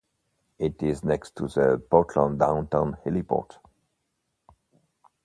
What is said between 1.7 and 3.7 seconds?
Portland Downtown Heliport.